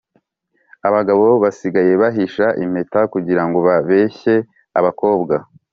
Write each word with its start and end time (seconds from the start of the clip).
Abagabo 0.87 1.25
basigaye 1.43 1.93
bahisha 2.01 2.45
impeta 2.63 2.99
kugirango 3.13 3.57
babeshye 3.67 4.35
abakobwa 4.79 5.35